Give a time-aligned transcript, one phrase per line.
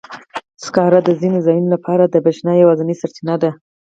[0.65, 3.49] سکاره د ځینو ځایونو لپاره د برېښنا یوازینی سرچینه ده.